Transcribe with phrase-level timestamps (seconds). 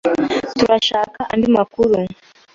[0.57, 1.99] Turashaka andi makuru.